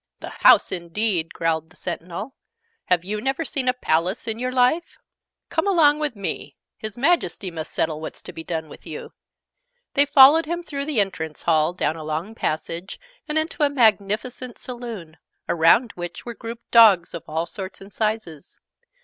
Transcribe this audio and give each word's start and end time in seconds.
"The 0.19 0.29
house, 0.29 0.71
indeed!" 0.71 1.31
growled 1.31 1.69
the 1.69 1.75
Sentinel. 1.75 2.33
"Have 2.85 3.05
you 3.05 3.21
never 3.21 3.45
seen 3.45 3.67
a 3.67 3.73
Palace 3.73 4.27
in 4.27 4.39
your 4.39 4.51
life? 4.51 4.97
Come 5.49 5.67
along 5.67 5.99
with 5.99 6.15
me! 6.15 6.55
His 6.75 6.97
Majesty 6.97 7.51
must 7.51 7.71
settle 7.71 8.01
what's 8.01 8.19
to 8.23 8.33
be 8.33 8.43
done 8.43 8.67
with 8.67 8.87
you." 8.87 9.13
They 9.93 10.07
followed 10.07 10.47
him 10.47 10.63
through 10.63 10.85
the 10.85 10.99
entrance 10.99 11.43
hall, 11.43 11.73
down 11.73 11.97
a 11.97 12.03
long 12.03 12.33
passage, 12.33 12.99
and 13.27 13.37
into 13.37 13.61
a 13.61 13.69
magnificent 13.69 14.57
Saloon, 14.57 15.17
around 15.47 15.91
which 15.91 16.25
were 16.25 16.33
grouped 16.33 16.71
dogs 16.71 17.13
of 17.13 17.21
all 17.27 17.45
sorts 17.45 17.79
and 17.79 17.93
sizes. 17.93 18.57